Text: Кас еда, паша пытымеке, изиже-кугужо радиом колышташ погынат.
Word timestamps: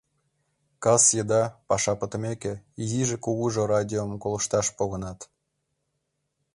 Кас 0.83 1.03
еда, 1.21 1.43
паша 1.67 1.93
пытымеке, 1.99 2.53
изиже-кугужо 2.81 3.61
радиом 3.71 4.11
колышташ 4.23 4.67
погынат. 4.77 5.19